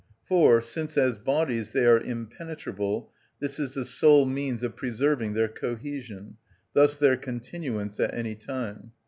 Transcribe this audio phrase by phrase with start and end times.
[0.23, 5.47] For, since as bodies they are impenetrable, this is the sole means of preserving their
[5.47, 6.37] cohesion,
[6.73, 8.93] thus their continuance at any time.